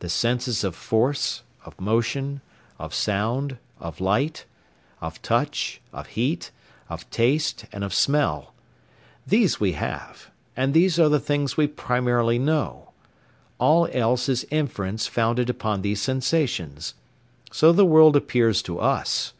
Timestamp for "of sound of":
2.78-3.98